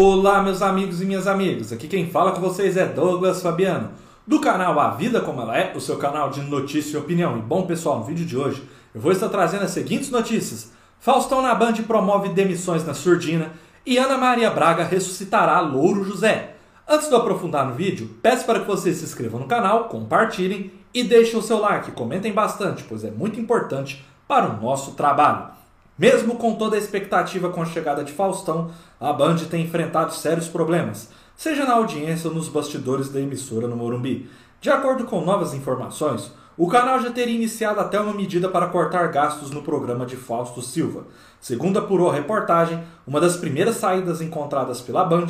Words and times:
Olá, 0.00 0.40
meus 0.40 0.62
amigos 0.62 1.02
e 1.02 1.04
minhas 1.04 1.26
amigas. 1.26 1.72
Aqui 1.72 1.88
quem 1.88 2.08
fala 2.08 2.30
com 2.30 2.40
vocês 2.40 2.76
é 2.76 2.86
Douglas 2.86 3.42
Fabiano, 3.42 3.90
do 4.24 4.40
canal 4.40 4.78
A 4.78 4.90
Vida 4.90 5.20
Como 5.20 5.40
Ela 5.40 5.58
É, 5.58 5.72
o 5.74 5.80
seu 5.80 5.96
canal 5.96 6.30
de 6.30 6.40
notícia 6.40 6.96
e 6.96 7.00
opinião. 7.00 7.36
E 7.36 7.42
bom, 7.42 7.66
pessoal, 7.66 7.98
no 7.98 8.04
vídeo 8.04 8.24
de 8.24 8.36
hoje 8.36 8.62
eu 8.94 9.00
vou 9.00 9.10
estar 9.10 9.28
trazendo 9.28 9.64
as 9.64 9.72
seguintes 9.72 10.08
notícias: 10.08 10.70
Faustão 11.00 11.42
na 11.42 11.52
Band 11.52 11.72
promove 11.84 12.28
demissões 12.28 12.86
na 12.86 12.94
surdina 12.94 13.50
e 13.84 13.98
Ana 13.98 14.16
Maria 14.16 14.52
Braga 14.52 14.84
ressuscitará 14.84 15.58
Louro 15.58 16.04
José. 16.04 16.54
Antes 16.88 17.08
de 17.08 17.14
eu 17.14 17.18
aprofundar 17.18 17.66
no 17.66 17.74
vídeo, 17.74 18.08
peço 18.22 18.46
para 18.46 18.60
que 18.60 18.68
vocês 18.68 18.98
se 18.98 19.04
inscrevam 19.04 19.40
no 19.40 19.48
canal, 19.48 19.88
compartilhem 19.88 20.70
e 20.94 21.02
deixem 21.02 21.36
o 21.36 21.42
seu 21.42 21.58
like, 21.58 21.90
comentem 21.90 22.32
bastante, 22.32 22.84
pois 22.84 23.02
é 23.02 23.10
muito 23.10 23.40
importante 23.40 24.06
para 24.28 24.48
o 24.48 24.62
nosso 24.62 24.92
trabalho. 24.92 25.57
Mesmo 25.98 26.36
com 26.36 26.54
toda 26.54 26.76
a 26.76 26.78
expectativa 26.78 27.50
com 27.50 27.60
a 27.60 27.66
chegada 27.66 28.04
de 28.04 28.12
Faustão, 28.12 28.70
a 29.00 29.12
Band 29.12 29.36
tem 29.50 29.64
enfrentado 29.64 30.14
sérios 30.14 30.46
problemas, 30.46 31.08
seja 31.36 31.64
na 31.64 31.74
audiência 31.74 32.28
ou 32.28 32.36
nos 32.36 32.48
bastidores 32.48 33.08
da 33.08 33.20
emissora 33.20 33.66
no 33.66 33.76
Morumbi. 33.76 34.30
De 34.60 34.70
acordo 34.70 35.04
com 35.04 35.24
novas 35.24 35.54
informações, 35.54 36.32
o 36.56 36.68
canal 36.68 37.00
já 37.00 37.10
teria 37.10 37.34
iniciado 37.34 37.80
até 37.80 37.98
uma 38.00 38.12
medida 38.12 38.48
para 38.48 38.68
cortar 38.68 39.08
gastos 39.08 39.50
no 39.50 39.62
programa 39.62 40.06
de 40.06 40.16
Fausto 40.16 40.62
Silva. 40.62 41.04
Segundo 41.40 41.80
apurou 41.80 42.10
a 42.10 42.14
reportagem, 42.14 42.80
uma 43.04 43.20
das 43.20 43.36
primeiras 43.36 43.76
saídas 43.76 44.20
encontradas 44.20 44.80
pela 44.80 45.04
Band 45.04 45.26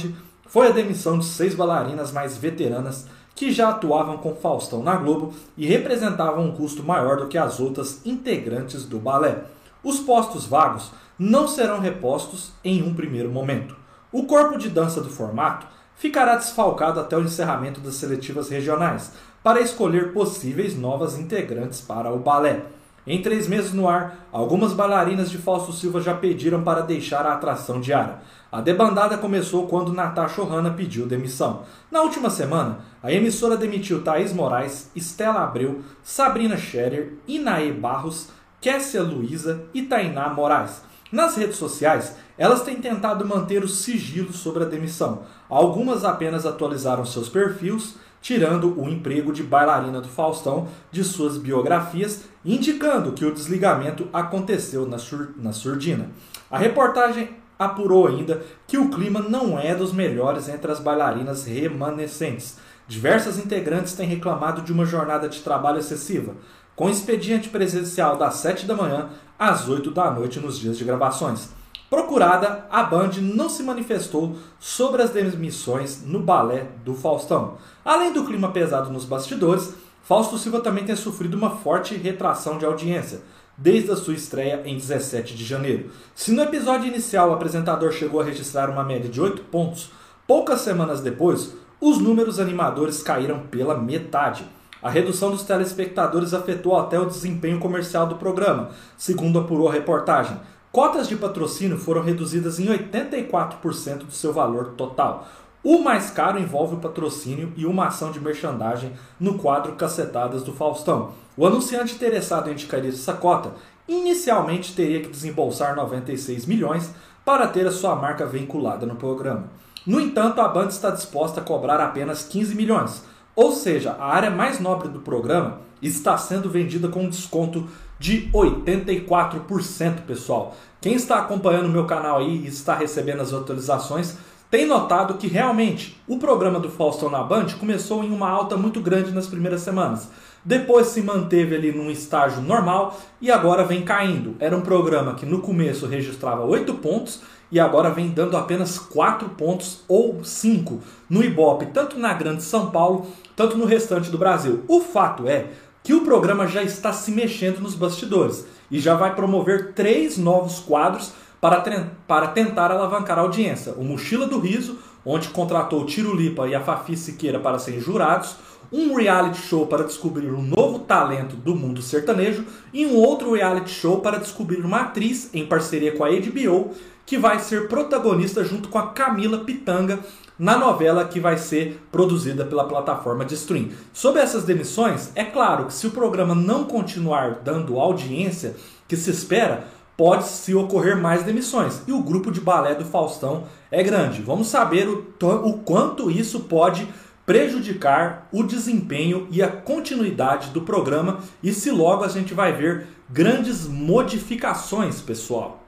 foi 0.47 0.69
a 0.69 0.73
demissão 0.73 1.19
de 1.19 1.25
seis 1.25 1.55
bailarinas 1.55 2.13
mais 2.13 2.37
veteranas 2.37 3.07
que 3.35 3.53
já 3.53 3.69
atuavam 3.69 4.19
com 4.19 4.35
Faustão 4.35 4.83
na 4.83 4.97
Globo 4.97 5.33
e 5.57 5.67
representavam 5.67 6.45
um 6.45 6.53
custo 6.53 6.83
maior 6.83 7.19
do 7.19 7.29
que 7.29 7.39
as 7.39 7.61
outras 7.61 8.05
integrantes 8.05 8.85
do 8.85 8.99
balé. 8.99 9.45
Os 9.89 10.01
postos 10.01 10.45
vagos 10.45 10.91
não 11.19 11.49
serão 11.49 11.81
repostos 11.81 12.53
em 12.63 12.83
um 12.83 12.93
primeiro 12.93 13.31
momento. 13.31 13.75
O 14.13 14.25
corpo 14.25 14.59
de 14.59 14.69
dança 14.69 15.01
do 15.01 15.09
formato 15.09 15.67
ficará 15.97 16.37
desfalcado 16.37 17.01
até 17.01 17.17
o 17.17 17.23
encerramento 17.23 17.81
das 17.81 17.95
seletivas 17.95 18.51
regionais, 18.51 19.15
para 19.43 19.63
escolher 19.63 20.13
possíveis 20.13 20.79
novas 20.79 21.19
integrantes 21.19 21.81
para 21.81 22.13
o 22.13 22.19
balé. 22.19 22.67
Em 23.07 23.23
três 23.23 23.49
meses 23.49 23.73
no 23.73 23.89
ar, 23.89 24.29
algumas 24.31 24.75
bailarinas 24.75 25.31
de 25.31 25.39
Fausto 25.39 25.73
Silva 25.73 26.03
já 26.03 26.13
pediram 26.13 26.63
para 26.63 26.83
deixar 26.83 27.25
a 27.25 27.33
atração 27.33 27.81
diária. 27.81 28.19
A 28.53 28.61
debandada 28.61 29.17
começou 29.17 29.67
quando 29.69 29.95
Natasha 29.95 30.43
Ohana 30.43 30.73
pediu 30.73 31.07
demissão. 31.07 31.63
Na 31.91 32.03
última 32.03 32.29
semana, 32.29 32.81
a 33.03 33.11
emissora 33.11 33.57
demitiu 33.57 34.03
Thaís 34.03 34.35
Moraes, 34.35 34.91
Estela 34.95 35.45
Abreu, 35.45 35.81
Sabrina 36.03 36.59
Scherer, 36.59 37.15
Inaê 37.27 37.73
Barros, 37.73 38.29
Kessia 38.61 39.03
Luiza 39.03 39.65
e 39.73 39.83
Tainá 39.83 40.29
Moraes. 40.29 40.83
Nas 41.13 41.37
redes 41.37 41.57
sociais, 41.57 42.17
elas 42.37 42.63
têm 42.63 42.77
tentado 42.77 43.27
manter 43.27 43.65
o 43.65 43.69
sigilo 43.69 44.33
sobre 44.33 44.65
a 44.65 44.67
demissão. 44.67 45.23
Algumas 45.49 46.05
apenas 46.05 46.45
atualizaram 46.45 47.07
seus 47.07 47.29
perfis, 47.29 47.97
tirando 48.21 48.79
o 48.79 48.89
emprego 48.89 49.33
de 49.33 49.43
bailarina 49.43 50.01
do 50.01 50.09
Faustão 50.09 50.69
de 50.91 51.03
suas 51.05 51.39
biografias, 51.39 52.25
indicando 52.45 53.13
que 53.13 53.25
o 53.25 53.33
desligamento 53.33 54.09
aconteceu 54.13 54.87
na, 54.87 54.99
sur 54.99 55.31
na 55.37 55.53
surdina. 55.53 56.11
A 56.51 56.59
reportagem 56.59 57.31
apurou 57.59 58.07
ainda 58.07 58.43
que 58.67 58.77
o 58.77 58.91
clima 58.91 59.21
não 59.21 59.59
é 59.59 59.75
dos 59.75 59.93
melhores 59.93 60.49
entre 60.49 60.71
as 60.71 60.79
bailarinas 60.79 61.45
remanescentes. 61.45 62.59
Diversas 62.87 63.39
integrantes 63.39 63.95
têm 63.95 64.09
reclamado 64.09 64.63
de 64.63 64.73
uma 64.73 64.87
jornada 64.87 65.29
de 65.29 65.41
trabalho 65.41 65.79
excessiva 65.79 66.35
com 66.79 66.89
expediente 66.89 67.49
presencial 67.49 68.17
das 68.17 68.35
7 68.35 68.65
da 68.65 68.77
manhã 68.77 69.09
às 69.37 69.69
8 69.69 69.91
da 69.91 70.13
noite 70.13 70.39
nos 70.39 70.57
dias 70.61 70.79
de 70.79 70.85
gravações. 70.85 71.49
Procurada, 71.91 72.67
a 72.71 72.85
Band 72.85 73.11
não 73.21 73.49
se 73.49 73.65
manifestou 73.65 74.37
sobre 74.61 75.03
as 75.03 75.11
demissões 75.11 76.05
no 76.07 76.21
balé 76.21 76.69
do 76.85 76.95
Faustão. 76.95 77.59
Além 77.85 78.13
do 78.13 78.25
clima 78.25 78.53
pesado 78.53 78.93
nos 78.93 79.05
bastidores, 79.05 79.75
Fausto 80.05 80.39
Silva 80.39 80.61
também 80.61 80.85
tem 80.85 80.95
sofrido 80.95 81.37
uma 81.37 81.51
forte 81.51 81.97
retração 81.97 82.59
de 82.59 82.65
audiência, 82.65 83.23
desde 83.57 83.91
a 83.91 83.97
sua 83.97 84.15
estreia 84.15 84.63
em 84.65 84.77
17 84.77 85.35
de 85.35 85.45
janeiro. 85.45 85.91
Se 86.15 86.31
no 86.31 86.43
episódio 86.43 86.87
inicial 86.87 87.31
o 87.31 87.33
apresentador 87.33 87.91
chegou 87.91 88.21
a 88.21 88.25
registrar 88.25 88.71
uma 88.71 88.85
média 88.85 89.11
de 89.11 89.21
8 89.21 89.43
pontos, 89.51 89.91
poucas 90.29 90.61
semanas 90.61 91.01
depois, 91.01 91.57
os 91.81 91.99
números 91.99 92.39
animadores 92.39 93.03
caíram 93.03 93.41
pela 93.49 93.77
metade. 93.77 94.47
A 94.81 94.89
redução 94.89 95.31
dos 95.33 95.43
telespectadores 95.43 96.33
afetou 96.33 96.77
até 96.77 96.99
o 96.99 97.07
desempenho 97.07 97.59
comercial 97.59 98.07
do 98.07 98.15
programa, 98.15 98.71
segundo 98.97 99.39
apurou 99.39 99.69
a 99.69 99.73
reportagem. 99.73 100.37
Cotas 100.71 101.09
de 101.09 101.17
patrocínio 101.17 101.77
foram 101.77 102.03
reduzidas 102.03 102.61
em 102.61 102.67
84% 102.67 104.05
do 104.05 104.13
seu 104.13 104.33
valor 104.33 104.75
total. 104.77 105.27
O 105.65 105.81
mais 105.81 106.11
caro 106.11 106.39
envolve 106.39 106.77
o 106.77 106.79
patrocínio 106.79 107.53
e 107.57 107.67
uma 107.67 107.89
ação 107.89 108.13
de 108.13 108.21
merchandising 108.21 108.93
no 109.19 109.37
quadro 109.37 109.73
Cacetadas 109.73 110.45
do 110.45 110.53
Faustão. 110.53 111.11
O 111.37 111.45
anunciante 111.45 111.97
interessado 111.97 112.49
em 112.49 112.53
adquirir 112.53 112.91
essa 112.91 113.15
cota 113.15 113.51
inicialmente 113.89 114.75
teria 114.75 115.01
que 115.01 115.09
desembolsar 115.09 115.75
96 115.75 116.47
milhões 116.47 116.95
para 117.25 117.49
ter 117.49 117.67
a 117.67 117.73
sua 117.73 117.97
marca 117.97 118.25
vinculada 118.25 118.87
no 118.87 118.95
programa. 118.95 119.47
No 119.85 120.01
entanto, 120.01 120.41
a 120.41 120.47
Band 120.47 120.69
está 120.69 120.91
disposta 120.91 121.41
a 121.41 121.45
cobrar 121.45 121.81
apenas 121.81 122.23
15 122.23 122.55
milhões 122.55 123.08
ou 123.39 123.53
seja, 123.53 123.93
a 123.93 124.07
área 124.07 124.33
mais 124.33 124.59
nobre 124.59 124.89
do 124.89 124.99
programa 124.99 125.61
está 125.81 126.19
sendo 126.19 126.51
vendida 126.51 126.89
com 126.89 127.05
um 127.05 127.09
desconto 127.09 127.69
de 127.97 128.29
84%, 128.33 130.03
pessoal. 130.05 130.57
Quem 130.81 130.95
está 130.95 131.21
acompanhando 131.21 131.67
o 131.67 131.71
meu 131.71 131.87
canal 131.87 132.19
aí 132.19 132.37
e 132.37 132.49
está 132.49 132.75
recebendo 132.75 133.21
as 133.21 133.33
atualizações 133.33 134.17
tem 134.51 134.67
notado 134.67 135.15
que 135.15 135.29
realmente 135.29 136.03
o 136.09 136.19
programa 136.19 136.59
do 136.59 136.69
Faustão 136.69 137.09
na 137.09 137.23
Band 137.23 137.47
começou 137.61 138.03
em 138.03 138.11
uma 138.11 138.29
alta 138.29 138.57
muito 138.57 138.81
grande 138.81 139.13
nas 139.13 139.29
primeiras 139.29 139.61
semanas. 139.61 140.09
Depois 140.45 140.89
se 140.89 141.03
manteve 141.03 141.55
ali 141.55 141.73
num 141.73 141.91
estágio 141.91 142.41
normal 142.41 142.99
e 143.21 143.31
agora 143.31 143.65
vem 143.65 143.83
caindo. 143.83 144.37
Era 144.39 144.57
um 144.57 144.61
programa 144.61 145.15
que 145.15 145.27
no 145.27 145.41
começo 145.41 145.87
registrava 145.87 146.45
8 146.45 146.75
pontos 146.75 147.21
e 147.51 147.59
agora 147.59 147.91
vem 147.91 148.09
dando 148.09 148.37
apenas 148.37 148.79
4 148.79 149.31
pontos 149.31 149.83
ou 149.89 150.23
5 150.23 150.81
no 151.09 151.25
Ibope, 151.25 151.67
tanto 151.67 151.99
na 151.99 152.13
Grande 152.13 152.43
São 152.43 152.71
Paulo, 152.71 153.07
tanto 153.35 153.57
no 153.57 153.65
restante 153.65 154.11
do 154.11 154.19
Brasil. 154.19 154.65
O 154.69 154.81
fato 154.81 155.27
é 155.27 155.47
que 155.83 155.95
o 155.95 156.03
programa 156.03 156.47
já 156.47 156.63
está 156.63 156.93
se 156.93 157.11
mexendo 157.11 157.61
nos 157.61 157.75
bastidores 157.75 158.47
e 158.71 158.79
já 158.79 158.95
vai 158.95 159.15
promover 159.15 159.73
três 159.73 160.19
novos 160.19 160.59
quadros 160.61 161.13
para, 161.41 161.63
para 162.07 162.29
tentar 162.29 162.71
alavancar 162.71 163.19
a 163.19 163.23
audiência. 163.23 163.73
O 163.73 163.85
Mochila 163.85 164.27
do 164.27 164.39
Riso, 164.39 164.79
onde 165.05 165.29
contratou 165.29 165.87
Tiro 165.87 166.15
Lipa 166.15 166.47
e 166.47 166.55
a 166.55 166.61
Fafi 166.61 166.97
Siqueira 166.97 167.39
para 167.39 167.59
serem 167.59 167.81
jurados, 167.81 168.37
um 168.73 168.95
reality 168.95 169.41
show 169.41 169.67
para 169.67 169.85
descobrir 169.85 170.31
um 170.31 170.43
novo 170.43 170.81
talento 170.81 171.37
do 171.37 171.55
mundo 171.55 171.81
sertanejo 171.83 172.45
e 172.73 172.87
um 172.87 172.97
outro 172.97 173.33
reality 173.33 173.71
show 173.71 174.01
para 174.01 174.19
descobrir 174.19 174.61
uma 174.61 174.83
atriz 174.83 175.31
em 175.33 175.47
parceria 175.47 175.93
com 175.93 176.05
a 176.05 176.11
HBO 176.11 176.71
que 177.07 177.17
vai 177.17 177.39
ser 177.39 177.69
protagonista 177.69 178.45
junto 178.45 178.69
com 178.69 178.79
a 178.79 178.89
Camila 178.89 179.39
Pitanga 179.39 179.99
na 180.39 180.57
novela 180.59 181.07
que 181.07 181.19
vai 181.19 181.39
ser 181.39 181.83
produzida 181.91 182.45
pela 182.45 182.69
plataforma 182.69 183.25
de 183.25 183.35
stream. 183.35 183.71
Sobre 183.93 184.21
essas 184.21 184.45
demissões, 184.45 185.11
é 185.15 185.25
claro 185.25 185.65
que 185.65 185.73
se 185.73 185.87
o 185.87 185.91
programa 185.91 186.35
não 186.35 186.65
continuar 186.65 187.41
dando 187.43 187.81
audiência 187.81 188.55
que 188.87 188.97
se 188.97 189.11
espera, 189.11 189.65
pode 189.97 190.25
se 190.25 190.55
ocorrer 190.55 190.97
mais 190.97 191.25
demissões. 191.25 191.83
E 191.89 191.93
o 191.93 192.03
grupo 192.03 192.31
de 192.31 192.41
balé 192.41 192.75
do 192.75 192.85
Faustão 192.85 193.45
é 193.71 193.83
grande. 193.83 194.23
Vamos 194.23 194.47
saber 194.47 194.87
o, 194.87 195.05
o 195.45 195.55
quanto 195.59 196.09
isso 196.11 196.41
pode 196.41 196.87
prejudicar 197.29 198.27
o 198.33 198.43
desempenho 198.43 199.29
e 199.31 199.43
a 199.43 199.49
continuidade 199.49 200.49
do 200.49 200.63
programa 200.63 201.19
e 201.43 201.53
se 201.53 201.71
logo 201.71 202.03
a 202.03 202.09
gente 202.09 202.33
vai 202.33 202.55
ver 202.55 202.87
grandes 203.07 203.69
modificações, 203.69 205.03
pessoal. 205.03 205.63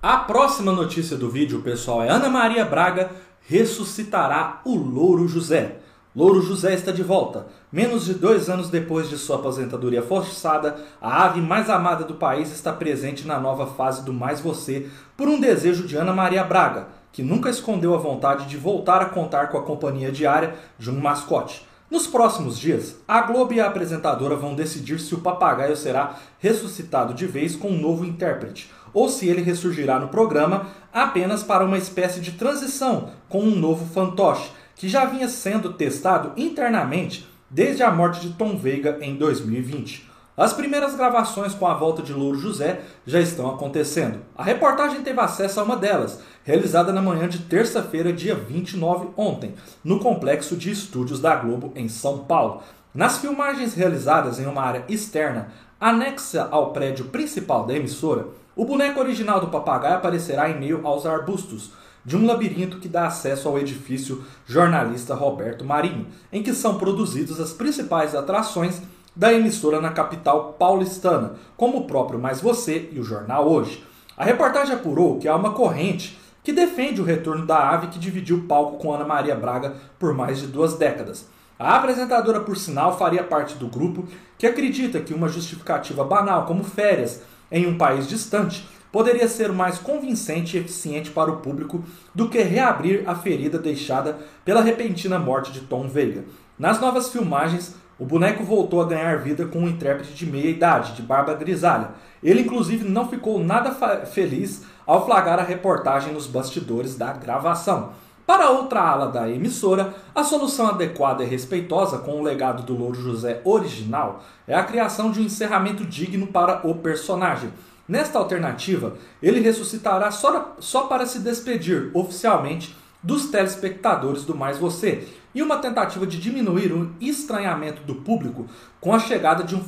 A 0.00 0.18
próxima 0.18 0.70
notícia 0.70 1.16
do 1.16 1.28
vídeo, 1.28 1.60
pessoal, 1.60 2.04
é 2.04 2.08
Ana 2.08 2.28
Maria 2.28 2.64
Braga 2.64 3.10
ressuscitará 3.48 4.60
o 4.64 4.76
Louro 4.76 5.26
José. 5.26 5.78
Louro 6.14 6.40
José 6.40 6.72
está 6.72 6.92
de 6.92 7.02
volta. 7.02 7.48
Menos 7.72 8.04
de 8.04 8.14
dois 8.14 8.48
anos 8.48 8.70
depois 8.70 9.10
de 9.10 9.18
sua 9.18 9.36
aposentadoria 9.36 10.02
forçada, 10.02 10.76
a 11.00 11.24
ave 11.24 11.40
mais 11.40 11.68
amada 11.68 12.04
do 12.04 12.14
país 12.14 12.52
está 12.52 12.72
presente 12.72 13.26
na 13.26 13.40
nova 13.40 13.66
fase 13.66 14.04
do 14.04 14.12
Mais 14.12 14.40
Você 14.40 14.88
por 15.16 15.26
um 15.26 15.40
desejo 15.40 15.84
de 15.84 15.96
Ana 15.96 16.12
Maria 16.12 16.44
Braga, 16.44 17.01
que 17.12 17.22
nunca 17.22 17.50
escondeu 17.50 17.94
a 17.94 17.98
vontade 17.98 18.46
de 18.46 18.56
voltar 18.56 19.02
a 19.02 19.06
contar 19.06 19.48
com 19.48 19.58
a 19.58 19.62
companhia 19.62 20.10
diária 20.10 20.54
de 20.78 20.90
um 20.90 20.98
mascote. 20.98 21.66
Nos 21.90 22.06
próximos 22.06 22.58
dias, 22.58 22.96
a 23.06 23.20
Globo 23.20 23.52
e 23.52 23.60
a 23.60 23.66
apresentadora 23.66 24.34
vão 24.34 24.54
decidir 24.54 24.98
se 24.98 25.14
o 25.14 25.20
papagaio 25.20 25.76
será 25.76 26.16
ressuscitado 26.38 27.12
de 27.12 27.26
vez 27.26 27.54
com 27.54 27.68
um 27.68 27.78
novo 27.78 28.06
intérprete, 28.06 28.70
ou 28.94 29.10
se 29.10 29.28
ele 29.28 29.42
ressurgirá 29.42 30.00
no 30.00 30.08
programa 30.08 30.68
apenas 30.90 31.42
para 31.42 31.64
uma 31.64 31.76
espécie 31.76 32.20
de 32.20 32.32
transição 32.32 33.10
com 33.28 33.42
um 33.42 33.54
novo 33.54 33.84
fantoche, 33.92 34.50
que 34.74 34.88
já 34.88 35.04
vinha 35.04 35.28
sendo 35.28 35.74
testado 35.74 36.32
internamente 36.34 37.28
desde 37.50 37.82
a 37.82 37.90
morte 37.90 38.20
de 38.20 38.30
Tom 38.30 38.56
Veiga 38.56 38.96
em 39.02 39.14
2020. 39.14 40.11
As 40.42 40.52
primeiras 40.52 40.96
gravações 40.96 41.54
com 41.54 41.68
a 41.68 41.74
volta 41.74 42.02
de 42.02 42.12
Louro 42.12 42.36
José 42.36 42.80
já 43.06 43.20
estão 43.20 43.48
acontecendo. 43.48 44.18
A 44.36 44.42
reportagem 44.42 45.00
teve 45.00 45.20
acesso 45.20 45.60
a 45.60 45.62
uma 45.62 45.76
delas, 45.76 46.18
realizada 46.42 46.92
na 46.92 47.00
manhã 47.00 47.28
de 47.28 47.38
terça-feira, 47.38 48.12
dia 48.12 48.34
29, 48.34 49.10
ontem, 49.16 49.54
no 49.84 50.00
complexo 50.00 50.56
de 50.56 50.72
estúdios 50.72 51.20
da 51.20 51.36
Globo 51.36 51.72
em 51.76 51.88
São 51.88 52.24
Paulo. 52.24 52.60
Nas 52.92 53.18
filmagens 53.18 53.74
realizadas 53.74 54.40
em 54.40 54.46
uma 54.46 54.62
área 54.62 54.84
externa, 54.88 55.52
anexa 55.80 56.48
ao 56.50 56.72
prédio 56.72 57.04
principal 57.04 57.64
da 57.64 57.74
emissora, 57.74 58.26
o 58.56 58.64
boneco 58.64 58.98
original 58.98 59.38
do 59.38 59.46
papagaio 59.46 59.94
aparecerá 59.94 60.50
em 60.50 60.58
meio 60.58 60.84
aos 60.84 61.06
arbustos 61.06 61.70
de 62.04 62.16
um 62.16 62.26
labirinto 62.26 62.78
que 62.78 62.88
dá 62.88 63.06
acesso 63.06 63.46
ao 63.46 63.60
edifício 63.60 64.24
jornalista 64.44 65.14
Roberto 65.14 65.64
Marinho, 65.64 66.08
em 66.32 66.42
que 66.42 66.52
são 66.52 66.78
produzidas 66.78 67.38
as 67.38 67.52
principais 67.52 68.12
atrações 68.12 68.82
da 69.14 69.32
emissora 69.32 69.80
na 69.80 69.90
capital 69.90 70.54
paulistana, 70.58 71.34
como 71.56 71.78
o 71.78 71.86
próprio 71.86 72.18
Mais 72.18 72.40
Você 72.40 72.88
e 72.92 72.98
o 72.98 73.04
Jornal 73.04 73.48
Hoje. 73.48 73.84
A 74.16 74.24
reportagem 74.24 74.74
apurou 74.74 75.18
que 75.18 75.28
há 75.28 75.36
uma 75.36 75.52
corrente 75.52 76.18
que 76.42 76.52
defende 76.52 77.00
o 77.00 77.04
retorno 77.04 77.46
da 77.46 77.70
ave 77.70 77.88
que 77.88 77.98
dividiu 77.98 78.36
o 78.36 78.42
palco 78.42 78.78
com 78.78 78.92
Ana 78.92 79.04
Maria 79.04 79.34
Braga 79.34 79.74
por 79.98 80.12
mais 80.14 80.40
de 80.40 80.46
duas 80.46 80.74
décadas. 80.74 81.28
A 81.58 81.76
apresentadora, 81.76 82.40
por 82.40 82.56
sinal, 82.56 82.98
faria 82.98 83.22
parte 83.22 83.54
do 83.54 83.68
grupo 83.68 84.04
que 84.36 84.46
acredita 84.46 84.98
que 84.98 85.14
uma 85.14 85.28
justificativa 85.28 86.02
banal, 86.02 86.44
como 86.44 86.64
férias 86.64 87.22
em 87.50 87.66
um 87.66 87.78
país 87.78 88.08
distante, 88.08 88.66
poderia 88.90 89.28
ser 89.28 89.52
mais 89.52 89.78
convincente 89.78 90.56
e 90.56 90.60
eficiente 90.60 91.10
para 91.10 91.30
o 91.30 91.36
público 91.36 91.84
do 92.14 92.28
que 92.28 92.42
reabrir 92.42 93.08
a 93.08 93.14
ferida 93.14 93.58
deixada 93.58 94.18
pela 94.44 94.60
repentina 94.60 95.18
morte 95.18 95.52
de 95.52 95.60
Tom 95.60 95.86
Veiga. 95.86 96.24
Nas 96.58 96.80
novas 96.80 97.10
filmagens, 97.10 97.74
o 98.02 98.04
boneco 98.04 98.42
voltou 98.42 98.82
a 98.82 98.84
ganhar 98.84 99.18
vida 99.18 99.46
com 99.46 99.60
um 99.60 99.68
intérprete 99.68 100.12
de 100.12 100.26
meia 100.26 100.50
idade, 100.50 100.94
de 100.94 101.02
barba 101.02 101.34
grisalha. 101.34 101.90
Ele, 102.20 102.40
inclusive, 102.40 102.82
não 102.88 103.08
ficou 103.08 103.38
nada 103.38 103.70
feliz 104.06 104.64
ao 104.84 105.06
flagrar 105.06 105.38
a 105.38 105.44
reportagem 105.44 106.12
nos 106.12 106.26
bastidores 106.26 106.96
da 106.96 107.12
gravação. 107.12 107.90
Para 108.26 108.50
outra 108.50 108.80
ala 108.80 109.06
da 109.06 109.30
emissora, 109.30 109.94
a 110.12 110.24
solução 110.24 110.66
adequada 110.66 111.22
e 111.22 111.28
respeitosa 111.28 111.98
com 111.98 112.18
o 112.18 112.24
legado 112.24 112.64
do 112.64 112.76
Louro 112.76 113.00
José 113.00 113.40
original 113.44 114.24
é 114.48 114.54
a 114.56 114.64
criação 114.64 115.12
de 115.12 115.20
um 115.20 115.24
encerramento 115.24 115.84
digno 115.84 116.26
para 116.26 116.66
o 116.66 116.74
personagem. 116.74 117.52
Nesta 117.86 118.18
alternativa, 118.18 118.94
ele 119.22 119.38
ressuscitará 119.38 120.10
só, 120.10 120.56
só 120.58 120.88
para 120.88 121.06
se 121.06 121.20
despedir 121.20 121.92
oficialmente 121.94 122.74
dos 123.00 123.26
telespectadores 123.26 124.24
do 124.24 124.34
Mais 124.34 124.58
Você, 124.58 125.06
e 125.34 125.42
uma 125.42 125.58
tentativa 125.58 126.06
de 126.06 126.18
diminuir 126.18 126.72
o 126.72 126.90
estranhamento 127.00 127.82
do 127.82 127.96
público 127.96 128.46
com 128.80 128.94
a 128.94 128.98
chegada 128.98 129.44
de 129.44 129.54
um 129.54 129.62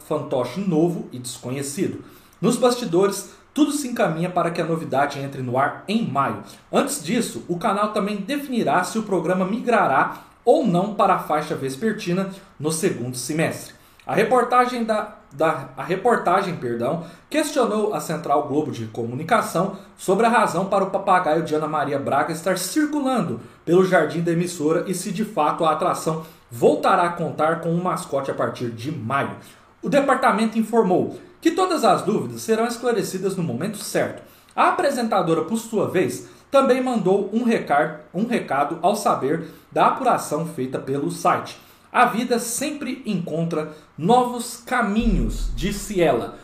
fantoche 0.00 0.60
novo 0.60 1.08
e 1.12 1.18
desconhecido. 1.18 2.04
Nos 2.40 2.56
bastidores, 2.56 3.32
tudo 3.52 3.72
se 3.72 3.88
encaminha 3.88 4.30
para 4.30 4.50
que 4.50 4.60
a 4.60 4.66
novidade 4.66 5.18
entre 5.18 5.42
no 5.42 5.58
ar 5.58 5.84
em 5.88 6.06
maio. 6.06 6.42
Antes 6.72 7.02
disso, 7.02 7.44
o 7.48 7.58
canal 7.58 7.92
também 7.92 8.18
definirá 8.18 8.84
se 8.84 8.98
o 8.98 9.02
programa 9.02 9.44
migrará 9.44 10.22
ou 10.44 10.66
não 10.66 10.94
para 10.94 11.14
a 11.14 11.18
faixa 11.18 11.54
vespertina 11.54 12.30
no 12.58 12.70
segundo 12.70 13.16
semestre. 13.16 13.79
A 14.10 14.14
reportagem 14.14 14.82
da 14.82 15.20
da, 15.32 15.68
a 15.76 15.84
reportagem 15.84 16.56
perdão, 16.56 17.04
questionou 17.28 17.94
a 17.94 18.00
Central 18.00 18.48
Globo 18.48 18.72
de 18.72 18.86
Comunicação 18.86 19.76
sobre 19.96 20.26
a 20.26 20.28
razão 20.28 20.64
para 20.64 20.82
o 20.82 20.90
papagaio 20.90 21.44
de 21.44 21.54
Ana 21.54 21.68
Maria 21.68 22.00
Braga 22.00 22.32
estar 22.32 22.58
circulando 22.58 23.40
pelo 23.64 23.84
jardim 23.84 24.22
da 24.22 24.32
emissora 24.32 24.82
e 24.88 24.94
se 24.94 25.12
de 25.12 25.24
fato 25.24 25.64
a 25.64 25.70
atração 25.70 26.26
voltará 26.50 27.04
a 27.04 27.12
contar 27.12 27.60
com 27.60 27.70
um 27.70 27.80
mascote 27.80 28.32
a 28.32 28.34
partir 28.34 28.70
de 28.70 28.90
maio. 28.90 29.36
O 29.80 29.88
departamento 29.88 30.58
informou 30.58 31.16
que 31.40 31.52
todas 31.52 31.84
as 31.84 32.02
dúvidas 32.02 32.42
serão 32.42 32.66
esclarecidas 32.66 33.36
no 33.36 33.44
momento 33.44 33.78
certo. 33.78 34.24
A 34.56 34.70
apresentadora, 34.70 35.42
por 35.42 35.56
sua 35.56 35.88
vez, 35.88 36.28
também 36.50 36.82
mandou 36.82 37.30
um 37.32 37.44
recado, 37.44 38.00
um 38.12 38.26
recado 38.26 38.80
ao 38.82 38.96
saber 38.96 39.46
da 39.70 39.86
apuração 39.86 40.44
feita 40.46 40.80
pelo 40.80 41.12
site. 41.12 41.69
A 41.92 42.04
vida 42.04 42.38
sempre 42.38 43.02
encontra 43.04 43.72
novos 43.98 44.56
caminhos, 44.64 45.50
disse 45.56 46.00
ela. 46.00 46.38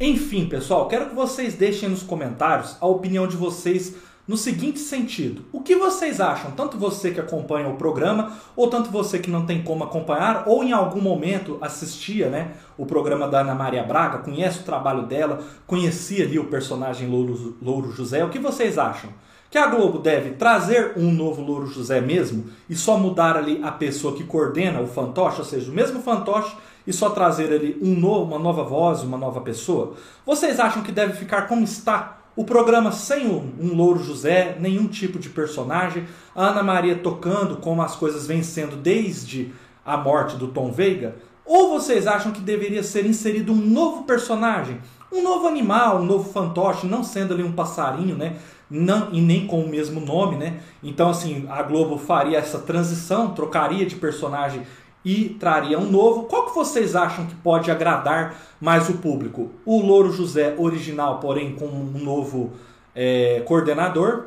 Enfim, 0.00 0.48
pessoal, 0.48 0.88
quero 0.88 1.10
que 1.10 1.14
vocês 1.14 1.54
deixem 1.54 1.88
nos 1.88 2.02
comentários 2.02 2.76
a 2.80 2.86
opinião 2.86 3.26
de 3.26 3.36
vocês 3.36 3.94
no 4.28 4.36
seguinte 4.36 4.80
sentido: 4.80 5.44
o 5.52 5.60
que 5.60 5.76
vocês 5.76 6.20
acham, 6.20 6.50
tanto 6.50 6.76
você 6.76 7.12
que 7.12 7.20
acompanha 7.20 7.68
o 7.68 7.76
programa, 7.76 8.32
ou 8.56 8.68
tanto 8.68 8.90
você 8.90 9.20
que 9.20 9.30
não 9.30 9.46
tem 9.46 9.62
como 9.62 9.84
acompanhar, 9.84 10.42
ou 10.46 10.64
em 10.64 10.72
algum 10.72 11.00
momento 11.00 11.58
assistia 11.60 12.28
né, 12.28 12.52
o 12.76 12.84
programa 12.84 13.28
da 13.28 13.40
Ana 13.40 13.54
Maria 13.54 13.84
Braga, 13.84 14.18
conhece 14.18 14.60
o 14.60 14.64
trabalho 14.64 15.06
dela, 15.06 15.42
conhecia 15.64 16.24
ali 16.24 16.40
o 16.40 16.48
personagem 16.48 17.08
Louro, 17.08 17.56
Louro 17.62 17.92
José, 17.92 18.24
o 18.24 18.30
que 18.30 18.38
vocês 18.38 18.76
acham? 18.76 19.10
Que 19.50 19.56
a 19.56 19.66
Globo 19.66 19.98
deve 19.98 20.32
trazer 20.32 20.92
um 20.96 21.10
novo 21.10 21.40
Louro 21.40 21.66
José 21.66 22.02
mesmo 22.02 22.46
e 22.68 22.76
só 22.76 22.98
mudar 22.98 23.34
ali 23.34 23.60
a 23.62 23.72
pessoa 23.72 24.14
que 24.14 24.22
coordena 24.22 24.80
o 24.80 24.86
fantoche, 24.86 25.38
ou 25.38 25.44
seja, 25.44 25.70
o 25.70 25.74
mesmo 25.74 26.02
fantoche 26.02 26.54
e 26.86 26.92
só 26.92 27.10
trazer 27.10 27.52
ali 27.52 27.78
um 27.80 27.98
novo, 27.98 28.24
uma 28.24 28.38
nova 28.38 28.62
voz, 28.62 29.02
uma 29.02 29.16
nova 29.16 29.40
pessoa? 29.40 29.94
Vocês 30.26 30.60
acham 30.60 30.82
que 30.82 30.92
deve 30.92 31.14
ficar 31.14 31.48
como 31.48 31.64
está 31.64 32.18
o 32.36 32.44
programa 32.44 32.92
sem 32.92 33.26
um, 33.26 33.52
um 33.58 33.74
Louro 33.74 34.04
José, 34.04 34.56
nenhum 34.60 34.86
tipo 34.86 35.18
de 35.18 35.30
personagem, 35.30 36.06
a 36.36 36.48
Ana 36.48 36.62
Maria 36.62 36.96
tocando 36.96 37.56
como 37.56 37.82
as 37.82 37.96
coisas 37.96 38.26
vêm 38.26 38.42
sendo 38.42 38.76
desde 38.76 39.52
a 39.84 39.96
morte 39.96 40.36
do 40.36 40.48
Tom 40.48 40.70
Veiga? 40.70 41.16
Ou 41.48 41.70
vocês 41.70 42.06
acham 42.06 42.30
que 42.30 42.40
deveria 42.40 42.82
ser 42.84 43.04
inserido 43.06 43.52
um 43.52 43.56
novo 43.56 44.04
personagem, 44.04 44.78
um 45.10 45.22
novo 45.22 45.48
animal, 45.48 46.00
um 46.00 46.04
novo 46.04 46.30
fantoche, 46.30 46.86
não 46.86 47.02
sendo 47.02 47.34
ali 47.34 47.42
um 47.42 47.52
passarinho, 47.52 48.16
né? 48.16 48.36
não, 48.70 49.08
e 49.12 49.20
nem 49.20 49.46
com 49.46 49.62
o 49.62 49.68
mesmo 49.68 50.00
nome, 50.00 50.36
né? 50.36 50.60
Então, 50.82 51.08
assim, 51.10 51.46
a 51.48 51.62
Globo 51.62 51.96
faria 51.96 52.38
essa 52.38 52.58
transição, 52.58 53.30
trocaria 53.30 53.86
de 53.86 53.96
personagem 53.96 54.62
e 55.04 55.30
traria 55.40 55.78
um 55.78 55.90
novo. 55.90 56.24
Qual 56.24 56.46
que 56.46 56.54
vocês 56.54 56.94
acham 56.94 57.26
que 57.26 57.34
pode 57.36 57.70
agradar 57.70 58.36
mais 58.60 58.88
o 58.88 58.94
público? 58.94 59.50
O 59.64 59.80
Louro 59.80 60.12
José 60.12 60.54
original, 60.58 61.18
porém 61.18 61.54
com 61.54 61.66
um 61.66 61.98
novo 61.98 62.52
é, 62.94 63.42
coordenador, 63.46 64.26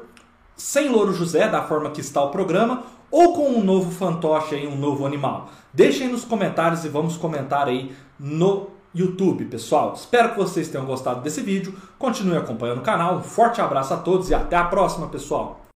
sem 0.62 0.90
Louro 0.90 1.14
José, 1.14 1.48
da 1.48 1.64
forma 1.64 1.90
que 1.90 2.02
está 2.02 2.22
o 2.22 2.30
programa, 2.30 2.84
ou 3.10 3.34
com 3.34 3.50
um 3.50 3.64
novo 3.64 3.92
fantoche 3.92 4.56
e 4.56 4.68
um 4.68 4.78
novo 4.78 5.06
animal? 5.06 5.50
Deixem 5.74 6.08
nos 6.08 6.24
comentários 6.24 6.86
e 6.86 6.90
vamos 6.90 7.18
comentar 7.18 7.68
aí 7.68 7.92
no 8.20 8.68
YouTube, 8.94 9.46
pessoal. 9.46 9.94
Espero 9.94 10.30
que 10.30 10.38
vocês 10.38 10.70
tenham 10.70 10.86
gostado 10.86 11.22
desse 11.22 11.42
vídeo. 11.42 11.74
Continue 11.98 12.38
acompanhando 12.38 12.80
o 12.80 12.84
canal. 12.84 13.18
Um 13.18 13.24
forte 13.24 13.60
abraço 13.60 13.94
a 13.94 13.98
todos 13.98 14.30
e 14.30 14.36
até 14.36 14.56
a 14.56 14.66
próxima, 14.66 15.08
pessoal. 15.08 15.61